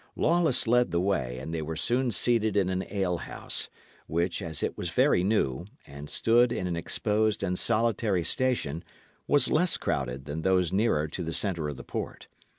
Lawless 0.15 0.65
led 0.65 0.89
the 0.89 0.99
way, 0.99 1.37
and 1.37 1.53
they 1.53 1.61
were 1.61 1.75
soon 1.75 2.09
seated 2.09 2.57
in 2.57 2.69
an 2.69 2.83
alehouse, 2.91 3.69
which, 4.07 4.41
as 4.41 4.63
it 4.63 4.75
was 4.75 4.89
very 4.89 5.23
new, 5.23 5.65
and 5.85 6.09
stood 6.09 6.51
in 6.51 6.65
an 6.65 6.75
exposed 6.75 7.43
and 7.43 7.59
solitary 7.59 8.23
station, 8.23 8.83
was 9.27 9.51
less 9.51 9.77
crowded 9.77 10.25
than 10.25 10.41
those 10.41 10.73
nearer 10.73 11.07
to 11.07 11.21
the 11.23 11.33
centre 11.33 11.69
of 11.69 11.77
the 11.77 11.83
port. 11.83 12.25